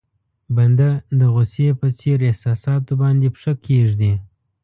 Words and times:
بنده 0.55 0.89
د 1.19 1.21
غوسې 1.33 1.67
په 1.79 1.87
څېر 1.99 2.17
احساساتو 2.29 2.91
باندې 3.01 3.27
پښه 3.35 3.53
کېږدي. 3.65 4.13